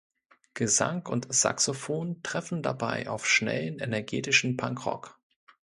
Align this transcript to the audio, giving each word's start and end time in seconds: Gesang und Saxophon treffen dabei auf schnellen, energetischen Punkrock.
Gesang 0.55 1.05
und 1.05 1.31
Saxophon 1.31 2.23
treffen 2.23 2.63
dabei 2.63 3.07
auf 3.07 3.27
schnellen, 3.27 3.77
energetischen 3.77 4.57
Punkrock. 4.57 5.19